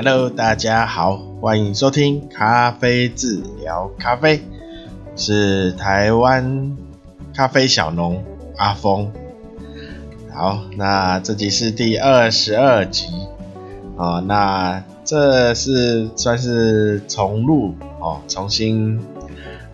[0.00, 4.40] Hello，大家好，欢迎收听咖啡治疗咖啡，
[5.16, 6.76] 是台湾
[7.34, 8.24] 咖啡小农
[8.58, 9.10] 阿峰。
[10.32, 13.08] 好，那这集是第二十二集
[13.96, 19.04] 啊，那这是算是重录哦，重新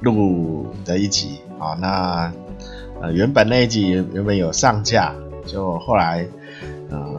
[0.00, 1.76] 录的一集啊。
[1.78, 2.32] 那
[3.02, 5.14] 呃，原本那一集原本有上架，
[5.46, 6.26] 就后来
[6.88, 7.13] 呃。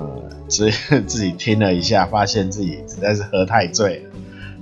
[0.48, 0.70] 自
[1.08, 4.06] 自己听了一下，发现自己实在是喝太醉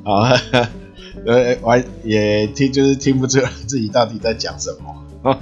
[0.03, 0.31] 了啊，
[1.25, 4.95] 呃，我也听就是听不出自己到底在讲什么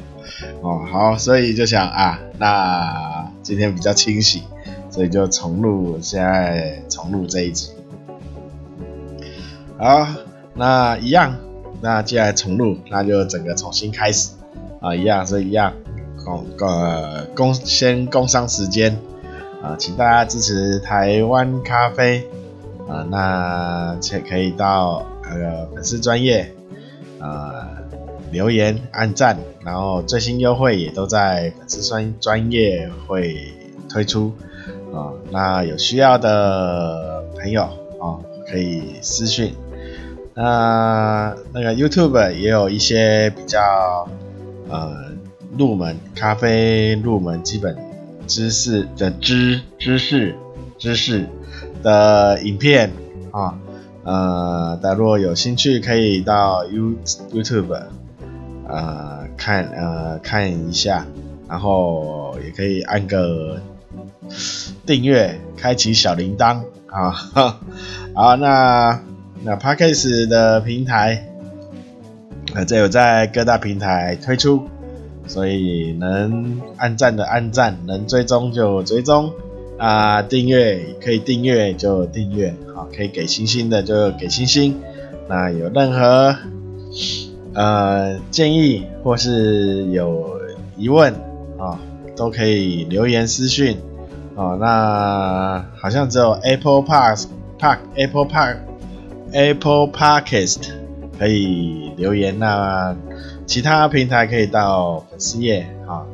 [0.62, 4.44] 哦，好，所以就想啊，那今天比较清醒，
[4.90, 7.72] 所以就重录，现在重录这一集。
[9.78, 10.08] 好，
[10.54, 11.36] 那一样，
[11.82, 14.32] 那既然重录，那就整个重新开始
[14.80, 15.74] 啊，一样是一样，
[16.24, 18.98] 工呃工先工商时间。
[19.62, 22.28] 啊，请大家支持台湾咖啡
[22.90, 26.52] 啊，那且可以到那个粉丝专业
[27.20, 27.70] 啊
[28.32, 33.54] 留言按赞，然后最新优惠也都在粉丝专专业会
[33.88, 34.34] 推出
[34.92, 38.18] 啊，那有需要的朋友啊
[38.50, 39.54] 可以私讯，
[40.34, 44.08] 那那个 YouTube 也有一些比较
[44.70, 45.12] 呃
[45.56, 47.91] 入门咖啡入门基本。
[48.32, 50.34] 知识的知知识
[50.78, 51.28] 知识
[51.84, 52.90] 的影片
[53.32, 53.60] 啊，
[54.06, 56.96] 呃，大家如果有兴趣，可以到 You
[57.34, 57.78] YouTube
[58.70, 61.06] 呃看呃看一下，
[61.50, 63.60] 然后也可以按个
[64.86, 67.12] 订阅，开启小铃铛啊。
[68.16, 69.02] 好，那
[69.44, 71.28] 那 Podcast 的平台，
[72.56, 74.70] 呃，这有在各大平台推出。
[75.32, 79.32] 所以能按赞的按赞，能追踪就追踪
[79.78, 84.76] 啊，订阅可以订阅就订阅，好，可以给星星的就给星星。
[85.30, 86.36] 那有任何
[87.54, 90.38] 呃建议或是有
[90.76, 91.14] 疑问
[91.58, 91.80] 啊，
[92.18, 93.78] 都可以留言私讯
[94.36, 94.58] 啊。
[94.60, 97.26] 那好像只有 Apple Park
[97.58, 98.58] Park Apple Park
[99.32, 100.72] Apple Podcast
[101.18, 102.94] 可以留言那。
[103.52, 106.06] 其他平台可以到粉丝页啊，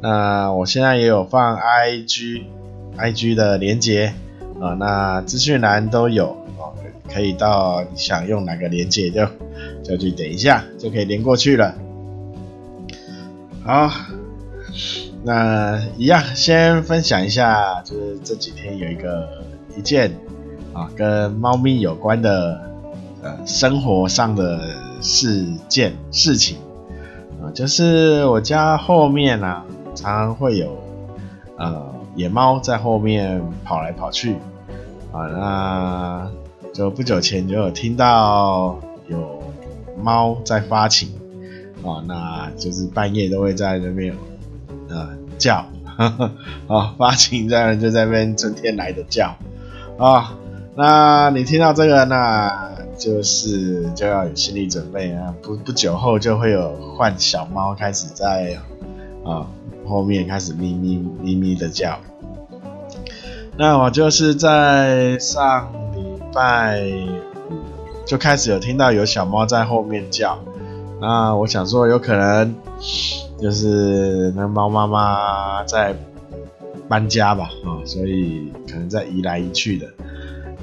[0.00, 4.12] 那我现在也有放 IG，IG 的连接
[4.60, 6.74] 啊，那资讯栏都有哦，
[7.08, 9.24] 可以到你想用哪个连接就
[9.84, 11.76] 就去点一下就可以连过去了。
[13.62, 13.88] 好，
[15.22, 19.28] 那一样先分享一下，就是这几天有一个
[19.78, 20.10] 一件
[20.72, 22.60] 啊跟猫咪有关的
[23.22, 24.58] 呃生活上的
[25.00, 26.58] 事件事情。
[27.54, 30.76] 就是我家后面啊，常常会有
[31.56, 34.34] 呃野猫在后面跑来跑去
[35.12, 35.28] 啊。
[35.28, 36.30] 那
[36.72, 38.76] 就不久前就有听到
[39.06, 39.40] 有
[40.02, 41.10] 猫在发情
[41.84, 44.12] 啊，那就是半夜都会在那边
[44.88, 45.64] 呃叫
[45.96, 46.30] 呵呵
[46.66, 49.32] 啊，发情这样就在那边春天来的叫
[49.96, 50.34] 啊。
[50.76, 58.58] 那你听到这个，那就是就要有心理准备啊，不不久后就会有换小猫开始在
[59.24, 59.46] 啊
[59.86, 61.98] 后面开始咪咪咪咪的叫。
[63.56, 66.82] 那我就是在上礼拜
[68.04, 70.38] 就开始有听到有小猫在后面叫，
[71.00, 72.52] 那我想说有可能
[73.40, 75.94] 就是那猫妈妈在
[76.88, 79.86] 搬家吧啊，所以可能在移来移去的。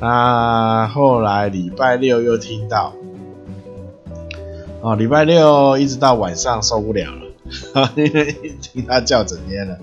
[0.02, 2.92] 那后来礼拜六又听到，
[4.82, 9.78] 哦，礼拜六一直到晚上受不了了， 因为听他叫整天了，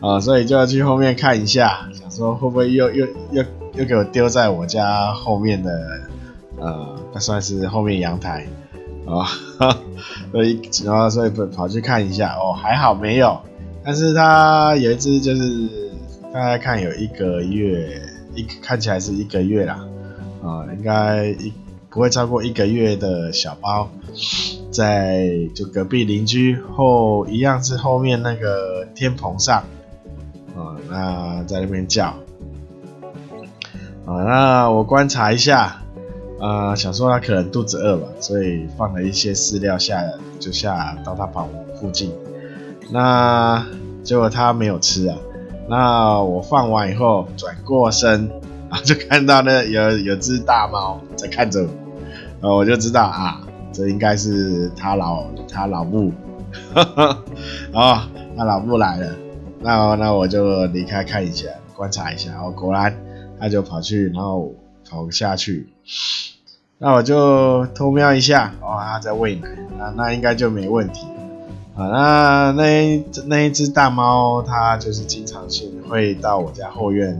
[0.00, 6.00] 啊、所以就要去后面看一下，想说会不会又又又又给我丢在我家后面的，
[6.58, 8.46] 呃，算是后面阳台，
[9.06, 9.28] 啊、
[9.58, 9.76] 哦，
[10.32, 13.38] 所以然后所以跑去看一下，哦，还好没有，
[13.84, 15.68] 但是他有一只就是
[16.32, 18.00] 大概看有一个月。
[18.38, 19.84] 一看起来是一个月啦，
[20.42, 21.52] 啊、应该一
[21.90, 23.88] 不会超过一个月的小猫，
[24.70, 29.64] 在就隔壁邻居后一样是后面那个天棚上，
[30.56, 32.14] 啊、那在那边叫，
[34.06, 35.82] 啊、那我观察一下，
[36.38, 40.00] 啊、想说它可能肚子饿吧，所以放了一些饲料下，
[40.38, 41.48] 就下到它旁
[41.80, 42.12] 附近，
[42.92, 43.66] 那
[44.04, 45.18] 结果它没有吃啊。
[45.68, 48.30] 那我放完以后转过身，
[48.70, 51.62] 啊， 就看到那有有只大猫在看着
[52.40, 53.40] 我，呃，我就知道啊，
[53.72, 56.12] 这应该是他老他老母，
[57.72, 58.00] 哦，
[58.36, 59.14] 他老母来了，
[59.60, 62.96] 那那我就离开看一下，观察一下，哦，果然
[63.38, 64.54] 他就跑去，然后
[64.88, 65.68] 跑下去，
[66.78, 69.48] 那我就偷瞄一下，哦，他在喂奶，
[69.78, 71.06] 那那应该就没问题。
[71.78, 77.16] 啊，那那那一只大猫，它就是经常性会到我家后院，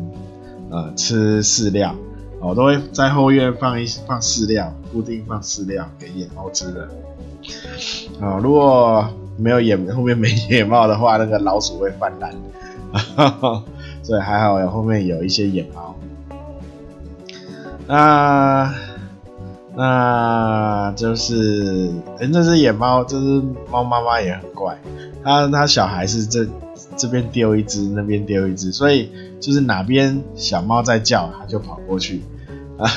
[0.69, 1.95] 呃，吃饲料，
[2.41, 6.89] 我都会在后院放一放饲料，固定放饲料给野猫吃的。
[8.21, 12.35] 啊，如果没有野后面没野猫的话，那个老鼠会泛滥，
[14.03, 15.95] 所以还好有后面有一些野猫。
[17.87, 18.75] 那。
[19.79, 21.89] 那就是，
[22.19, 23.41] 哎、欸，这只野猫，这只
[23.71, 24.77] 猫妈妈也很怪，
[25.23, 26.45] 它它小孩是这
[26.97, 32.25] 这边丢一只，那边丢一只，所以就是哪边小猫在叫，它就跑过去，
[32.77, 32.91] 啊，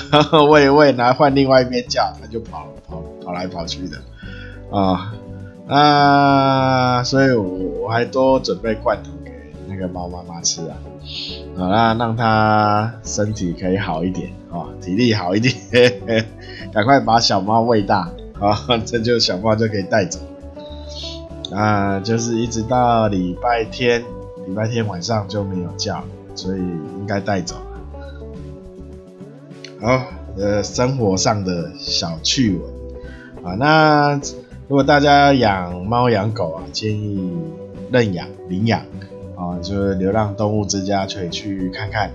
[0.50, 3.98] 喂喂，然后换另外一边叫，它就跑跑跑来跑去的，
[4.76, 5.14] 啊，
[5.68, 7.44] 那所以我
[7.84, 9.12] 我还多准备罐头
[9.72, 10.76] 那个猫妈妈吃啊，
[11.56, 15.56] 好啦，让它身体可以好一点，哦，体力好一点。
[16.74, 20.20] 赶快把小猫喂大，好，这就小猫就可以带走。
[21.56, 24.04] 啊，就是一直到礼拜天，
[24.46, 26.04] 礼拜天晚上就没有叫，
[26.36, 27.62] 所以应该带走了。
[29.80, 30.04] 好，
[30.38, 32.70] 呃，生活上的小趣闻
[33.46, 34.20] 啊，那
[34.68, 37.32] 如果大家养猫养狗啊，建议
[37.92, 38.82] 认养、领养
[39.42, 42.12] 啊，就是流浪动物之家可以去看看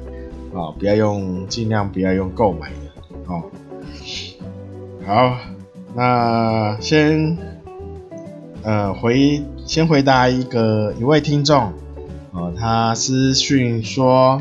[0.55, 2.77] 啊，不要用，尽量不要用购买的
[3.27, 3.43] 哦。
[5.05, 5.37] 好，
[5.93, 7.37] 那先，
[8.63, 11.73] 呃，回先回答一个一位听众，
[12.33, 14.41] 啊，他私讯说，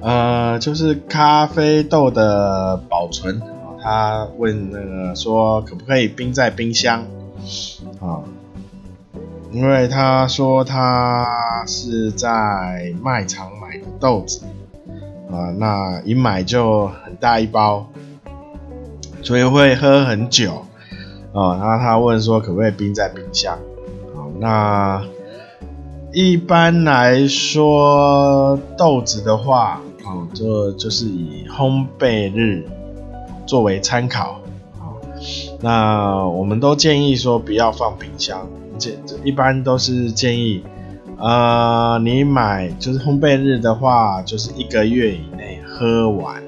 [0.00, 7.04] 呃，就是咖啡豆的保存，啊，他问那个说可不可以冰在冰箱，
[8.00, 8.24] 啊，
[9.52, 14.42] 因为他说他是在卖场买的豆子，
[15.30, 17.86] 啊，那一买就很大一包。
[19.22, 20.64] 所以会喝很久，
[21.34, 23.58] 啊，然后他问说可不可以冰在冰箱，
[24.14, 25.02] 啊，那
[26.10, 32.66] 一般来说豆子的话，啊，就就是以烘焙日
[33.46, 34.40] 作为参考，
[35.60, 38.48] 那我们都建议说不要放冰箱，
[38.78, 38.90] 这
[39.22, 40.62] 一般都是建议，
[41.18, 46.42] 呃，你买就是烘焙日的话，就是一个月以内喝完。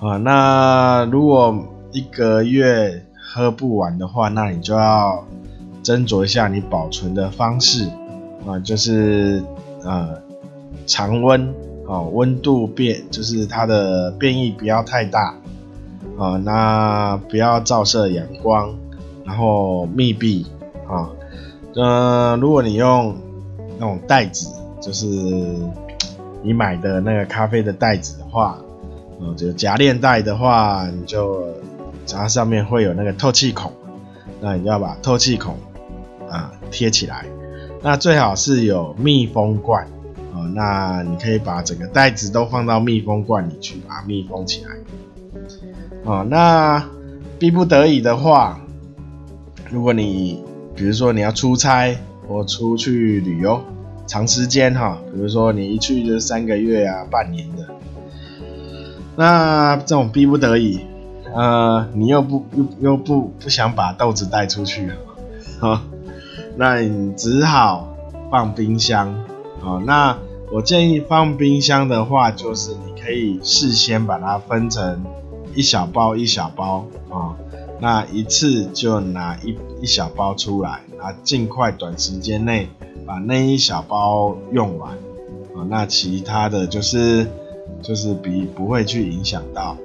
[0.00, 1.54] 啊，那如果
[1.92, 5.26] 一个月喝不完的话，那你就要
[5.82, 7.86] 斟酌一下你保存的方式
[8.46, 9.42] 啊，就是
[9.82, 10.22] 呃
[10.86, 11.52] 常温
[11.86, 15.34] 啊，温度变就是它的变异不要太大
[16.18, 18.74] 啊，那不要照射阳光，
[19.24, 20.46] 然后密闭
[20.86, 21.08] 啊，
[21.74, 23.16] 呃，如果你用
[23.78, 25.06] 那种袋子，就是
[26.42, 28.58] 你买的那个咖啡的袋子的话。
[29.20, 31.44] 哦，就夹链袋的话，你就
[32.06, 33.72] 它上面会有那个透气孔，
[34.40, 35.56] 那你就要把透气孔
[36.30, 37.26] 啊贴起来。
[37.82, 39.84] 那最好是有密封罐
[40.32, 44.70] 哦，那你可以把整个袋子都放到密封罐里去，把它密封起来。
[46.04, 46.84] 哦，那
[47.38, 48.60] 逼不得已的话，
[49.70, 50.42] 如果你
[50.74, 53.60] 比如说你要出差或出去旅游
[54.06, 57.66] 长时间哈，比如说你一去就是三个月啊、半年的。
[59.16, 60.80] 那这种逼不得已，
[61.34, 64.90] 呃，你又不又又不不想把豆子带出去，
[65.60, 65.82] 哈，
[66.56, 67.96] 那你只好
[68.30, 69.12] 放冰箱，
[69.60, 70.16] 啊，那
[70.52, 75.04] 我建议放冰箱的话，就是你可以事先把它分成
[75.58, 77.34] 一小包一小包，啊，
[77.80, 82.68] 那一次就拿一一小包出来，啊，尽快短时间内
[83.04, 84.92] 把那一小包用完，
[85.56, 87.26] 啊，那其他的就是。
[87.80, 89.76] 就是比不会去影响到，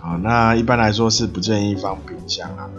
[0.00, 2.70] 好，那一般来说是不建议放冰箱啊。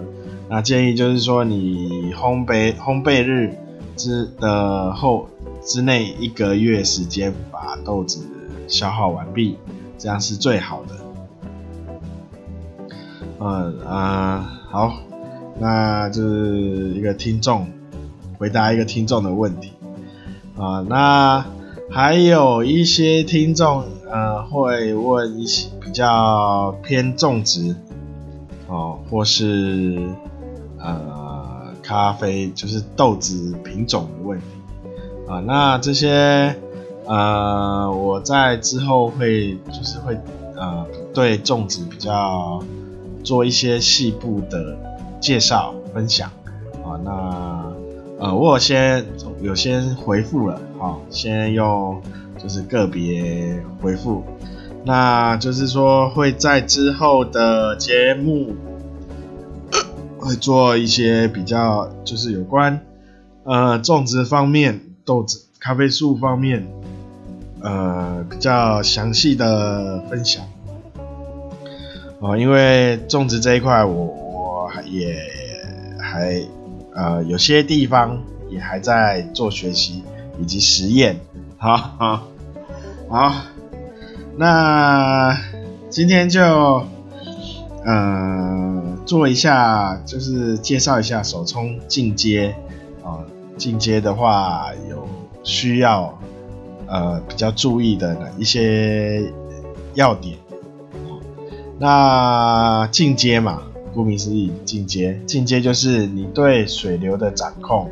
[0.49, 3.55] 那建议就是说，你烘焙烘焙日
[3.95, 5.27] 之的后
[5.63, 8.25] 之内一个月时间把豆子
[8.67, 9.57] 消耗完毕，
[9.99, 10.95] 这样是最好的。
[13.39, 14.93] 嗯啊，好，
[15.59, 17.67] 那就是一个听众
[18.37, 19.71] 回答一个听众的问题
[20.57, 21.45] 啊，那。
[21.89, 27.73] 还有一些听众，呃，会问一些比较偏种植，
[28.67, 29.97] 哦，或是
[30.77, 34.45] 呃咖啡，就是豆子品种的问题，
[35.29, 36.53] 啊、那这些，
[37.05, 40.17] 呃，我在之后会就是会
[40.57, 42.61] 呃对种植比较
[43.27, 44.77] 做一些细部的
[45.19, 46.31] 介绍分享，
[46.85, 47.73] 啊、那。
[48.19, 49.05] 呃，我先
[49.43, 52.01] 有先回复了，啊，先用
[52.41, 54.23] 就是个别回复。
[54.83, 58.55] 那就是说会在之后的节目
[60.17, 62.81] 会做一些比较，就是有关
[63.43, 66.67] 呃种植方面、豆子、咖啡树方面
[67.61, 70.43] 呃比较详细的分享。
[72.19, 75.15] 哦，因为种植这一块，我我也
[75.99, 76.41] 还
[76.95, 80.03] 呃有些地方也还在做学习
[80.41, 81.19] 以及实验。
[81.57, 82.27] 好好
[83.07, 83.33] 好，
[84.35, 85.37] 那
[85.89, 86.83] 今天就
[87.85, 92.55] 呃做一下，就是介绍一下手冲进阶
[93.03, 93.21] 啊，
[93.57, 95.07] 进阶的话有
[95.43, 96.17] 需要
[96.87, 99.31] 呃比较注意的一些
[99.93, 100.35] 要点。
[101.79, 103.61] 那进阶嘛，
[103.93, 107.89] 顾名思义，进阶，进阶就是你对水流的掌控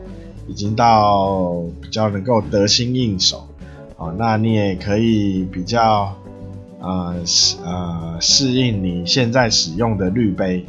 [0.48, 3.48] 已经到比较能够得心应手，
[3.98, 6.15] 哦，那你也可以比较
[6.80, 7.15] 呃
[7.63, 10.65] 呃适应你现在使用的滤杯，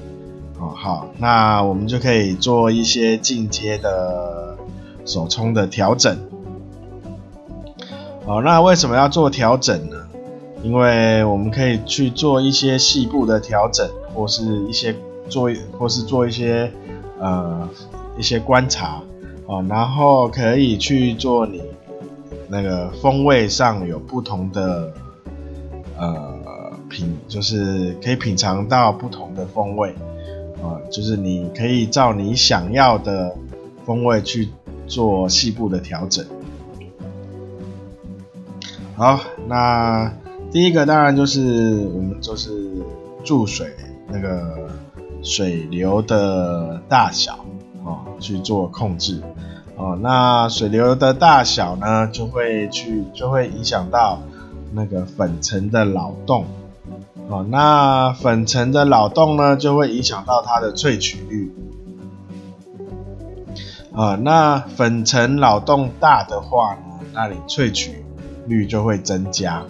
[0.58, 4.58] 哦好，那我们就可以做一些进阶的
[5.06, 6.18] 手冲的调整，
[8.26, 9.95] 哦，那为什么要做调整呢？
[10.66, 14.92] 因为我们可以去做一些细部的调整，或是一些
[15.28, 16.73] 做，或是做一些
[17.20, 17.68] 呃
[18.18, 19.00] 一些观察
[19.46, 21.62] 哦，然后可以去做你
[22.49, 24.92] 那个风味上有不同的
[25.96, 29.94] 呃品，就是可以品尝到不同的风味
[30.61, 33.37] 啊，就是你可以照你想要的
[33.85, 34.49] 风味去
[34.88, 36.26] 做细部的调整。
[38.96, 40.12] 好，那。
[40.56, 42.50] 第一个当然就是我们就是
[43.22, 43.76] 注水
[44.08, 44.70] 那个
[45.22, 47.44] 水流的大小
[47.84, 49.20] 哦，去做控制
[49.76, 49.98] 哦。
[50.00, 54.22] 那水流的大小呢，就会去就会影响到
[54.72, 56.46] 那个粉尘的扰动
[57.28, 57.44] 哦。
[57.50, 61.54] 那粉尘的扰动呢，就会影响到它的萃取率
[63.92, 64.14] 啊。
[64.14, 66.80] 那粉尘扰动大的话呢，
[67.12, 68.02] 那你萃取
[68.46, 69.62] 率就会增加。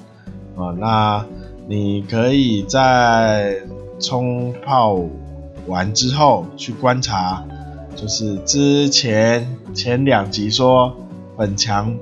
[0.56, 1.26] 啊，那
[1.68, 3.58] 你可以在
[4.00, 4.98] 冲泡
[5.66, 7.44] 完之后去观察，
[7.94, 10.96] 就是之前前两集说
[11.36, 11.94] 粉墙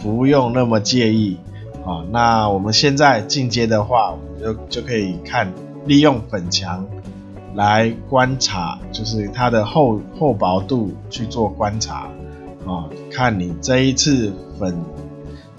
[0.00, 1.36] 不用那么介意
[1.84, 2.02] 啊。
[2.10, 5.52] 那我们现在进阶的话，我们就就可以看
[5.84, 6.86] 利用粉墙
[7.54, 12.08] 来观察，就是它的厚厚薄度去做观察
[12.66, 14.74] 啊，看你这一次粉。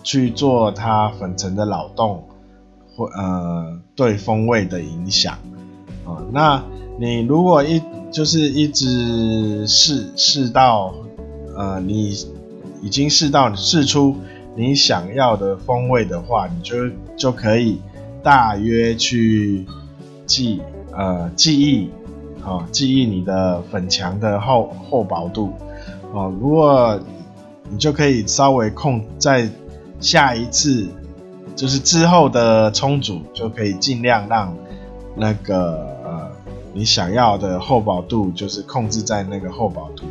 [0.04, 2.26] 去做它粉尘的扰动，
[2.96, 5.38] 或呃对风味的影响
[6.06, 6.62] 啊、那
[7.00, 7.82] 你如果一
[8.12, 10.94] 就是一直试试到
[11.56, 12.14] 呃你
[12.82, 14.18] 已经试到试出
[14.56, 16.76] 你想要的风味的话，你就
[17.16, 17.80] 就可以
[18.22, 19.66] 大约去
[20.26, 21.90] 记呃记忆
[22.46, 25.54] 啊、记忆你的粉墙的厚厚薄度
[26.14, 27.00] 啊、如果
[27.70, 29.50] 你就可以稍微控在。
[30.04, 30.86] 下一次
[31.56, 34.54] 就是之后的冲煮，就可以尽量让
[35.16, 36.30] 那个呃
[36.74, 40.04] 你想要的厚薄度，就是控制在那个厚薄度。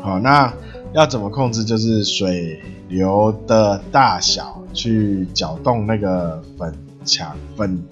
[0.00, 0.52] 好，那
[0.94, 1.62] 要怎么控制？
[1.62, 7.84] 就是水流的大小去搅动那个粉墙粉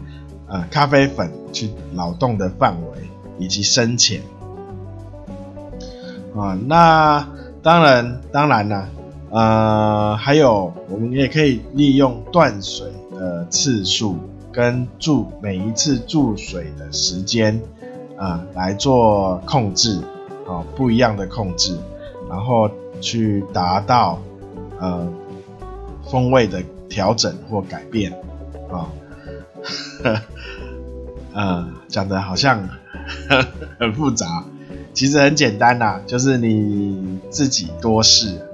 [0.46, 2.98] 呃咖啡粉去扰动的范围
[3.38, 4.22] 以及深浅。
[6.34, 7.28] 啊，那
[7.62, 8.88] 当然当然了。
[9.30, 14.16] 呃，还有，我们也可以利用断水的次数
[14.50, 17.60] 跟注每一次注水的时间
[18.16, 19.99] 啊、来做控制，
[20.46, 21.78] 啊、哦，不一样的控制，
[22.28, 22.68] 然后
[23.00, 24.20] 去达到
[24.80, 25.06] 呃
[26.10, 28.12] 风味的调整或改变，
[28.68, 28.90] 啊、
[31.32, 32.68] 呃， 讲的好像
[33.78, 34.42] 很复杂，
[34.92, 38.50] 其实很简单呐、就是你自己多试。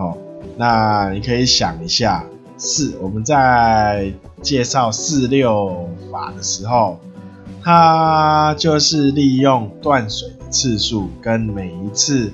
[0.00, 0.16] 哦，
[0.56, 2.24] 那你可以想一下，
[2.56, 6.98] 四我们在介绍四六法的时候，
[7.62, 12.32] 它就是利用断水的次数跟每一次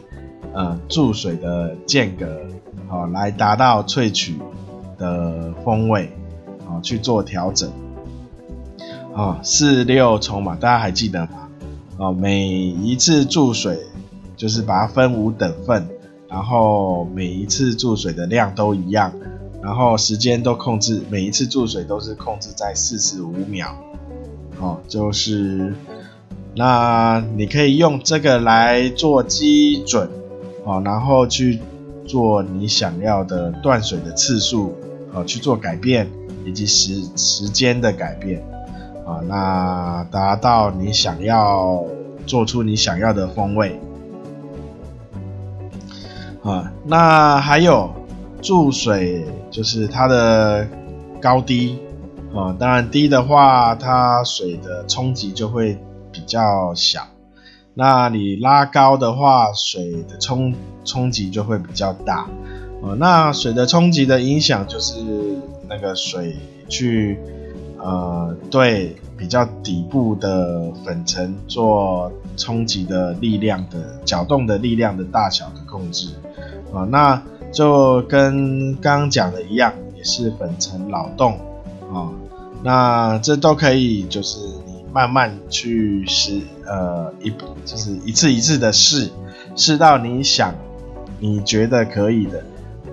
[0.52, 2.38] 呃注水的间隔，
[2.87, 4.38] 好来达到萃取
[4.96, 6.12] 的风味，
[6.64, 7.68] 好去做调整。
[9.12, 11.49] 啊，四六冲嘛，大家还记得吗？
[11.96, 13.80] 哦，每一次注水
[14.37, 15.88] 就是把它分五等份。
[16.28, 19.12] 然后每一次注水的量都一样，
[19.62, 23.76] 然后时间都控制，每一次注水都是控制在四十五秒，
[24.61, 25.75] 哦，就是
[26.54, 30.09] 那你可以用这个来做基准，
[30.64, 31.61] 哦，然后去
[32.06, 34.75] 做你想要的断水的次数，
[35.14, 36.09] 呃去做改变，
[36.45, 38.42] 以及时时间的改变。
[39.06, 41.85] 啊，那达到你想要
[42.26, 43.78] 做出你想要的风味。
[46.46, 47.90] 啊，那还有
[48.40, 50.64] 注水就是它的
[51.20, 51.76] 高低
[52.32, 55.76] 啊，当然低的话，它水的冲击就会
[56.12, 57.08] 比较小。
[57.74, 62.28] 那你拉高的话，水的冲冲击就会比较大，
[62.80, 64.94] 哦，那水的冲击的影响就是
[65.68, 66.36] 那个水
[66.68, 67.18] 去
[67.78, 76.10] 呃对比较底部的粉尘做冲击的力量的搅动的力量的大小的控制，
[76.76, 81.33] 啊，那就跟刚刚讲的一样，也是粉层扰动
[81.92, 82.12] 啊，
[82.62, 84.76] 那这都可以就是你。
[84.92, 87.30] 慢慢去试，呃，一
[87.66, 89.11] 就是一次一次的试，
[89.54, 90.54] 试到你想、
[91.21, 92.42] 你觉得可以的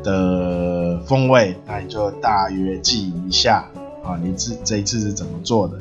[0.04, 3.70] 的风味，那你就大约记一下
[4.04, 5.80] 啊，你这这一次是怎么做的？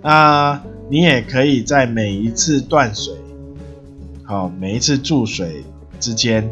[0.00, 3.12] 那你也可以在每一次断水，
[4.24, 5.62] 好，每一次注水
[6.00, 6.50] 之间，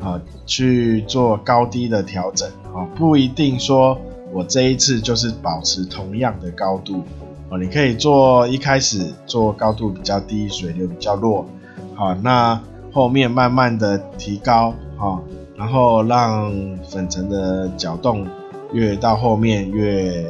[0.00, 3.98] 啊，去做高低的调整啊，不一定说
[4.32, 7.02] 我这一次就是保持同样的高度。
[7.50, 11.46] 哦，你可以做一开始做高度比较低，水流比较弱，
[11.94, 12.60] 好，那
[12.92, 15.18] 后面慢慢的提高，啊，
[15.56, 16.52] 然后让
[16.90, 18.26] 粉尘的搅动
[18.74, 20.26] 越到后面越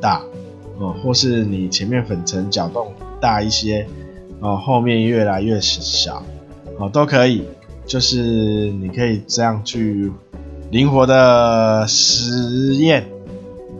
[0.00, 0.22] 大，
[0.78, 3.86] 哦，或是你前面粉尘搅动大一些，
[4.40, 6.22] 哦，后面越来越小，
[6.78, 7.44] 哦，都可以，
[7.86, 8.18] 就是
[8.72, 10.12] 你可以这样去
[10.70, 13.06] 灵活的实验。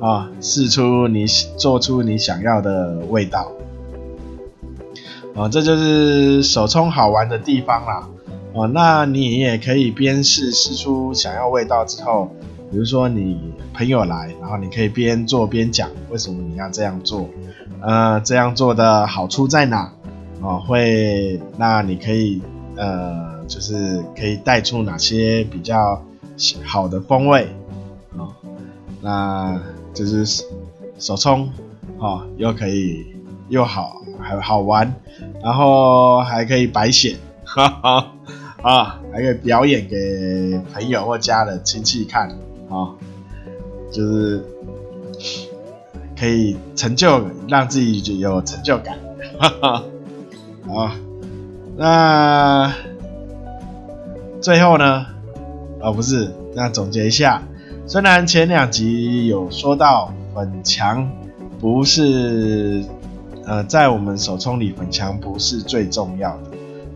[0.00, 1.25] 啊，试出你
[1.56, 3.52] 做出你想要的味道，
[5.34, 8.06] 啊，这就是手冲好玩的地方啦。
[8.52, 12.28] 哦，那你也可以边试试出想要味道之后，
[12.71, 17.26] 比如说你朋友来，然后你可以边做边讲为什么你要这样做，
[17.80, 19.90] 呃，这样做的好处在哪？
[20.43, 22.43] 哦，会，那你可以
[22.76, 26.02] 呃，就是可以带出哪些比较
[26.65, 27.49] 好的风味
[28.17, 28.28] 啊？
[29.00, 29.61] 那。
[29.95, 30.45] 就是
[30.99, 31.49] 手冲，
[31.99, 33.15] 哦，又可以
[33.49, 34.93] 又好还好玩，
[35.41, 38.13] 然后还可以白显，哈哈
[38.61, 42.28] 啊，还可以表演给朋友或家人亲戚看，
[42.69, 42.91] 啊、
[43.93, 44.45] 就是
[46.19, 48.99] 可以成就让自己有成就感，
[49.39, 49.85] 哈哈，
[50.75, 50.97] 啊，
[51.76, 52.75] 那
[54.45, 55.07] 最后呢？
[55.80, 57.43] 啊，不是，那总结一下。
[57.87, 61.11] 虽然前两集有说到粉强
[61.59, 62.85] 不是，
[63.47, 66.50] 呃，在我们手冲里粉强不是最重要的，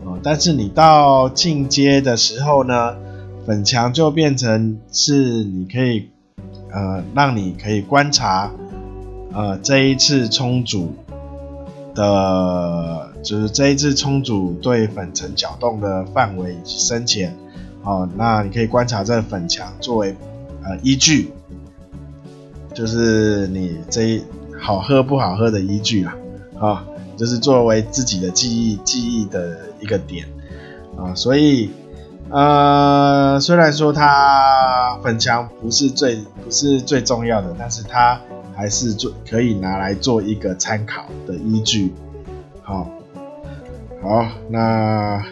[0.05, 2.95] 哦，但是你到进阶的时候呢，
[3.47, 6.07] 粉强就变成是你可以，
[6.71, 8.51] 呃，让你可以观察，
[9.33, 10.93] 呃，这一次冲煮
[11.95, 17.35] 的，就是这一次冲煮对粉层搅动的范围以及深浅，
[17.83, 20.15] 哦，那你可以观察这粉墙作为。
[20.61, 21.31] 呃，依据
[22.73, 24.21] 就是你这一
[24.59, 26.17] 好喝不好喝的依据啦，
[26.59, 30.27] 啊，就是作为自己的记忆记忆的一个点
[30.97, 31.71] 啊，所以
[32.29, 38.19] 呃，虽然说它粉墙不是最不是最重要的，但是它
[38.53, 41.93] 还是做可以拿来做一个参考的依据。
[42.61, 42.85] 好，
[44.01, 45.23] 好，那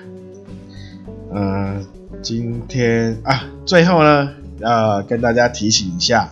[1.33, 1.85] 嗯、
[2.21, 4.33] 今天啊，最后呢。
[4.59, 6.31] 要跟大家提醒一下，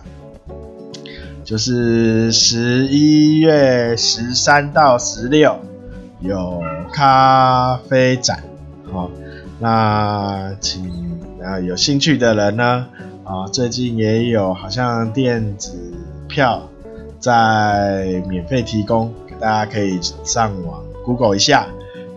[1.44, 5.60] 就是十一月十三到十六
[6.18, 6.60] 有
[6.92, 8.42] 咖啡展，
[8.92, 9.08] 好，
[9.60, 10.92] 那请
[11.40, 12.88] 啊有兴趣的人呢，
[13.22, 15.94] 啊最近也有好像电子
[16.26, 16.68] 票
[17.20, 21.68] 在免费提供，大家可以上网 Google 一下，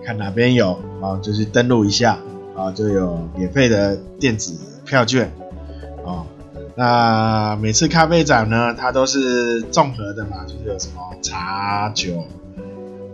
[0.04, 2.18] 看哪边有，啊就去登录一下，
[2.56, 4.54] 啊就有免费的电子
[4.86, 5.32] 票券。
[6.04, 6.26] 哦，
[6.76, 12.24] 那每次咖啡展呢，它都是综合的嘛，就是有什么茶酒，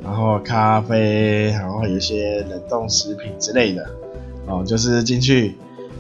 [0.04, 3.86] 然后咖啡，然后有一些冷冻食品之类的，
[4.45, 5.56] 哦，就是进去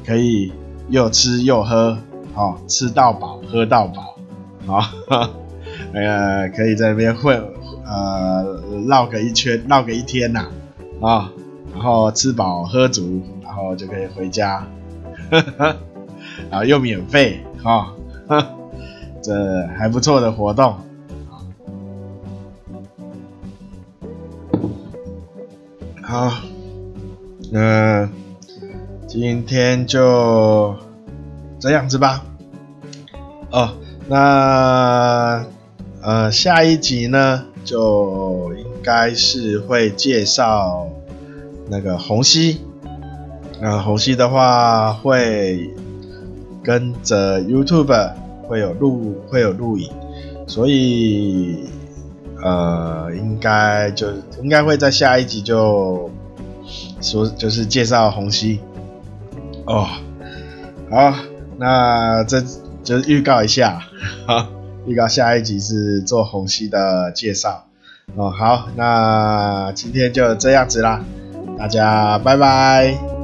[0.05, 0.53] 可以
[0.89, 1.97] 又吃又喝，
[2.35, 4.15] 哦，吃到饱，喝到饱，
[4.67, 5.29] 好、哦，
[5.93, 7.43] 呃，可以在那边混，
[7.83, 10.47] 呃，绕个一圈，绕个一天呐，
[11.05, 11.29] 哦，
[11.71, 14.65] 然后吃饱喝足，然后就可以回家。
[15.29, 15.75] 呵呵
[16.49, 17.93] 啊，又免费哈，
[19.21, 20.75] 这还不错的活动。
[26.01, 26.31] 好，
[27.51, 28.09] 那
[29.05, 30.75] 今天就
[31.59, 32.25] 这样子吧。
[33.51, 33.75] 哦，
[34.07, 35.45] 那
[36.01, 38.51] 呃下一集呢，就
[38.85, 40.87] 该是会介绍
[41.67, 42.61] 那个虹吸。
[43.59, 45.71] 那虹吸的话会
[46.63, 48.13] 跟着 YouTube
[48.47, 49.89] 会有录会有录影，
[50.45, 51.65] 所以
[52.43, 54.07] 呃应该就
[54.43, 56.11] 应该会在下一集就
[57.01, 58.59] 说就是介绍虹吸
[59.65, 59.87] 哦。
[60.91, 61.15] 好，
[61.57, 62.43] 那这
[62.83, 63.81] 就预告一下，
[64.27, 64.47] 好，
[64.85, 67.65] 预告下一集是做虹吸的介绍
[68.15, 68.29] 哦。
[68.29, 71.03] 好，那今天就这样子啦，
[71.57, 73.14] 大家拜拜。